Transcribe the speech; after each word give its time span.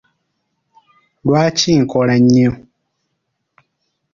Lwaki 1.25 1.69
nkola 1.81 2.15
nnyo? 2.23 2.51